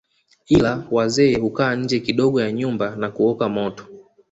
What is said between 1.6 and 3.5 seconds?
nje kidogo ya nyumba na kukoka